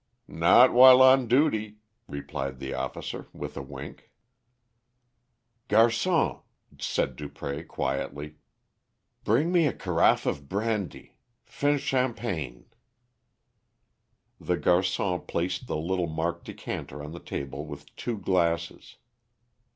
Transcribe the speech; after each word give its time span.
"Not 0.27 0.73
while 0.73 0.99
on 1.03 1.27
duty," 1.27 1.77
replied 2.07 2.57
the 2.57 2.73
officer 2.73 3.27
with 3.33 3.55
a 3.55 3.61
wink. 3.61 4.09
"Garçon," 5.69 6.41
said 6.79 7.15
Dupré 7.15 7.67
quietly, 7.67 8.37
"bring 9.23 9.51
me 9.51 9.67
a 9.67 9.73
caraffe 9.73 10.25
of 10.25 10.49
brandy. 10.49 11.17
Fin 11.43 11.77
champagne." 11.77 12.65
The 14.39 14.57
garçon 14.57 15.27
placed 15.27 15.67
the 15.67 15.77
little 15.77 16.09
marked 16.09 16.45
decanter 16.45 17.03
on 17.03 17.11
the 17.11 17.19
table 17.19 17.67
with 17.67 17.95
two 17.95 18.17
glasses. 18.17 18.95